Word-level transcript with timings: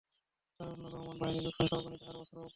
কারণ 0.59 0.79
রোমান 0.93 1.17
বাহিনীর 1.17 1.43
লোকসংখ্যা 1.45 1.77
অগণিত 1.77 2.01
আর 2.03 2.15
অস্ত্র 2.15 2.37
অপরিসীম। 2.37 2.49